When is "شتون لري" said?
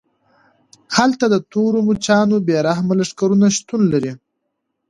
3.57-4.13